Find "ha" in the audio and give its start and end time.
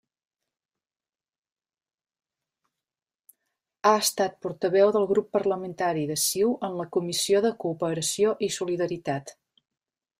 3.89-3.93